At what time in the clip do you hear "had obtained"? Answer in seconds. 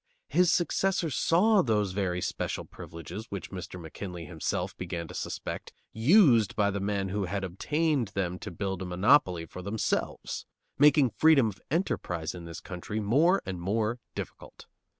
7.25-8.07